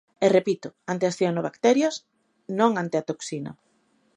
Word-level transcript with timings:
E 0.25 0.27
repito: 0.37 0.67
ante 0.91 1.05
as 1.09 1.17
cianobacterias, 1.19 1.95
non 2.59 2.71
ante 2.81 2.95
a 2.97 3.05
toxina. 3.09 3.51